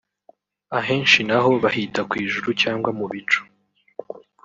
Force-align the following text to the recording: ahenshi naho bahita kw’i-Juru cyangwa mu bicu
ahenshi 0.79 1.19
naho 1.27 1.51
bahita 1.63 2.01
kw’i-Juru 2.09 2.49
cyangwa 2.61 2.89
mu 2.97 3.05
bicu 3.11 3.41